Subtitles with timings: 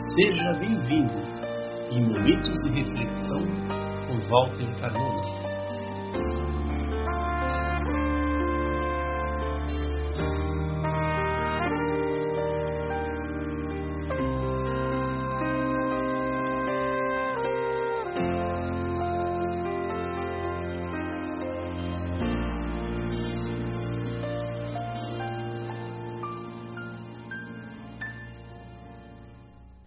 [0.00, 1.20] Seja bem-vindo
[1.92, 3.42] em Momentos de Reflexão
[4.06, 5.39] com Walter Carmona.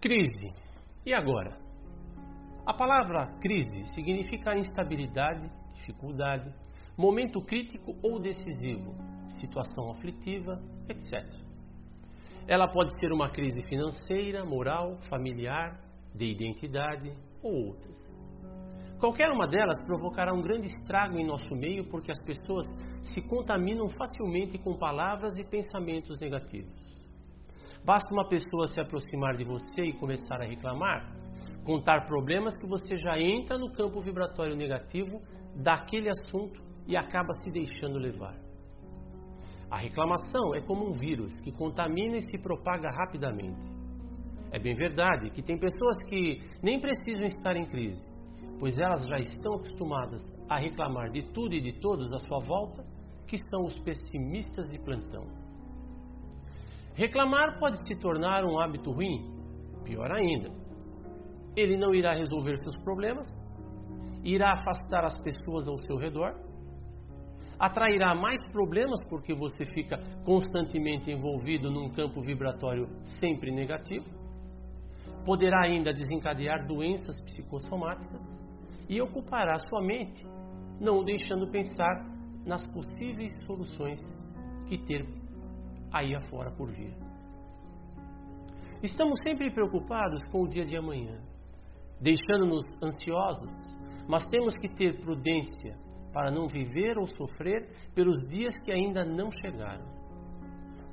[0.03, 0.53] Crise.
[1.05, 1.51] E agora?
[2.65, 6.53] A palavra crise significa instabilidade, dificuldade,
[6.97, 8.93] momento crítico ou decisivo,
[9.29, 11.23] situação aflitiva, etc.
[12.45, 15.79] Ela pode ser uma crise financeira, moral, familiar,
[16.13, 17.09] de identidade
[17.41, 17.97] ou outras.
[18.99, 22.65] Qualquer uma delas provocará um grande estrago em nosso meio porque as pessoas
[23.01, 27.02] se contaminam facilmente com palavras e pensamentos negativos.
[27.85, 31.13] Basta uma pessoa se aproximar de você e começar a reclamar,
[31.65, 35.21] contar problemas que você já entra no campo vibratório negativo
[35.53, 38.39] daquele assunto e acaba se deixando levar.
[39.69, 43.67] A reclamação é como um vírus que contamina e se propaga rapidamente.
[44.49, 48.09] É bem verdade que tem pessoas que nem precisam estar em crise,
[48.59, 52.85] pois elas já estão acostumadas a reclamar de tudo e de todos à sua volta,
[53.27, 55.43] que são os pessimistas de plantão.
[56.95, 59.33] Reclamar pode se tornar um hábito ruim,
[59.83, 60.49] pior ainda.
[61.55, 63.27] Ele não irá resolver seus problemas,
[64.23, 66.35] irá afastar as pessoas ao seu redor,
[67.59, 74.05] atrairá mais problemas porque você fica constantemente envolvido num campo vibratório sempre negativo,
[75.25, 78.21] poderá ainda desencadear doenças psicossomáticas
[78.87, 80.23] e ocupará sua mente,
[80.79, 82.05] não deixando pensar
[82.45, 83.99] nas possíveis soluções
[84.67, 85.22] que ter
[85.93, 86.95] aí afora por vir.
[88.81, 91.21] Estamos sempre preocupados com o dia de amanhã,
[92.01, 93.53] deixando-nos ansiosos,
[94.09, 95.77] mas temos que ter prudência
[96.11, 99.85] para não viver ou sofrer pelos dias que ainda não chegaram.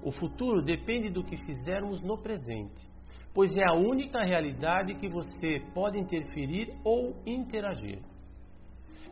[0.03, 2.89] O futuro depende do que fizermos no presente,
[3.35, 8.01] pois é a única realidade que você pode interferir ou interagir.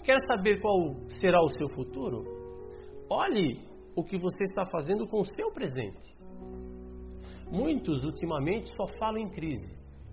[0.04, 2.24] Quer saber qual será o seu futuro?
[3.10, 3.60] Olhe
[3.96, 6.16] o que você está fazendo com o seu presente.
[7.50, 9.68] Muitos ultimamente só falam em crise,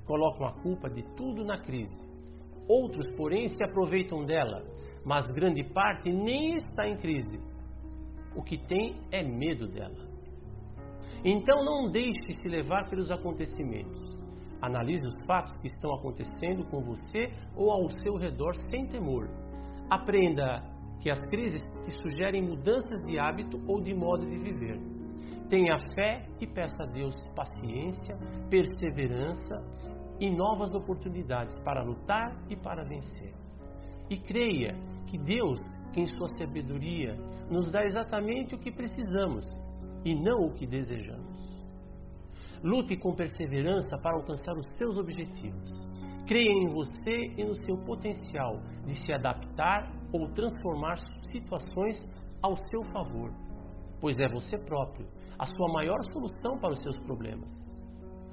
[0.06, 1.97] colocam a culpa de tudo na crise.
[2.68, 4.64] Outros, porém, se aproveitam dela,
[5.06, 7.38] mas grande parte nem está em crise.
[8.35, 10.16] O que tem é medo dela.
[11.24, 14.16] Então não deixe se levar pelos acontecimentos.
[14.62, 19.30] Analise os fatos que estão acontecendo com você ou ao seu redor sem temor.
[19.90, 20.64] Aprenda
[21.05, 24.81] que as crises te sugerem mudanças de hábito ou de modo de viver.
[25.47, 28.17] Tenha fé e peça a Deus paciência,
[28.49, 29.55] perseverança
[30.19, 33.35] e novas oportunidades para lutar e para vencer.
[34.09, 34.73] E creia
[35.05, 35.59] que Deus,
[35.95, 37.16] em sua sabedoria
[37.51, 39.45] nos dá exatamente o que precisamos
[40.03, 41.67] e não o que desejamos.
[42.63, 45.85] Lute com perseverança para alcançar os seus objetivos.
[46.28, 52.08] Creia em você e no seu potencial de se adaptar ou transformar situações
[52.41, 53.31] ao seu favor,
[54.02, 57.52] pois é você próprio a sua maior solução para os seus problemas.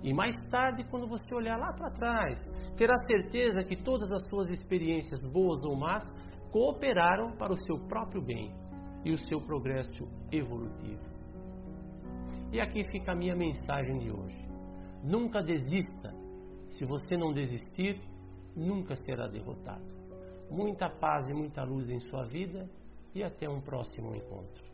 [0.02, 2.38] E mais tarde, quando você olhar lá para trás,
[2.76, 6.02] terá certeza que todas as suas experiências, boas ou más,
[6.50, 8.52] cooperaram para o seu próprio bem
[9.04, 11.02] e o seu progresso evolutivo.
[12.52, 14.48] E aqui fica a minha mensagem de hoje.
[15.02, 16.21] Nunca desista.
[16.72, 18.00] Se você não desistir,
[18.56, 19.94] nunca será derrotado.
[20.50, 22.66] Muita paz e muita luz em sua vida
[23.14, 24.64] e até um próximo encontro.